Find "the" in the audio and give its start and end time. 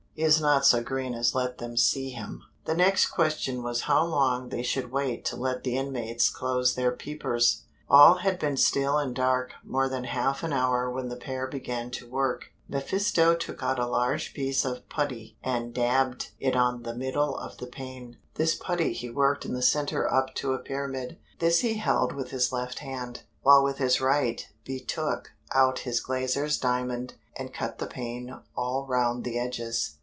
2.65-2.75, 5.63-5.77, 11.09-11.15, 16.83-16.93, 17.57-17.65, 19.55-19.61, 27.79-27.87, 29.23-29.39